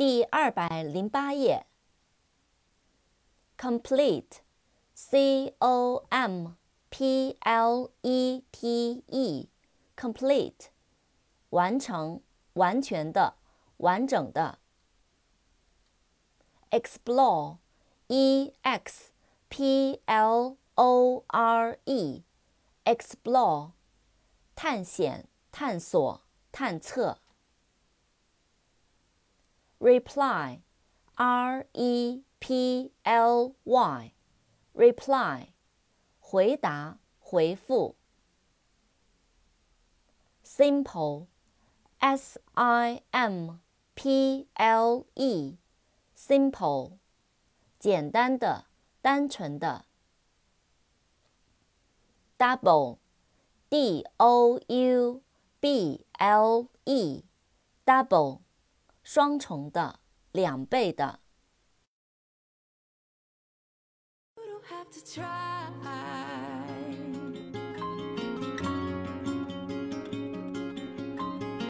[0.00, 1.66] 第二百零八页。
[3.58, 6.56] complete，c o m
[6.88, 10.68] p l e t e，complete，
[11.50, 12.22] 完成，
[12.54, 13.34] 完全的，
[13.76, 14.58] 完整的。
[16.70, 19.10] explore，e x
[19.50, 23.72] p l o r e，explore，
[24.54, 27.18] 探险、探索、探测。
[29.79, 35.47] reply，r e p l y，reply，
[36.19, 37.95] 回答、回复。
[40.43, 43.59] simple，s i m
[43.93, 46.97] p l e，simple，
[47.79, 48.65] 简单的、
[49.01, 49.85] 单纯的。
[52.37, 55.21] double，d o u
[55.59, 58.39] b l e，double。
[59.12, 59.98] 双重的，
[60.30, 61.18] 两倍的。